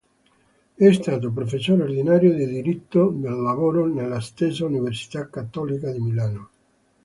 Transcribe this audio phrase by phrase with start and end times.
[0.73, 6.49] È stato professore ordinario di Diritto del lavoro nella stessa Università Cattolica di Milano.